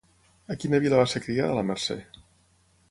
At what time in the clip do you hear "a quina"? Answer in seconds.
0.53-0.79